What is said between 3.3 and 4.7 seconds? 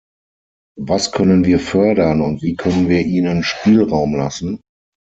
Spielraum lassen?